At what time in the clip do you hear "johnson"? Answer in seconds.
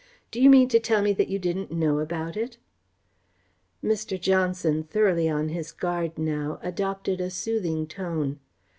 4.19-4.83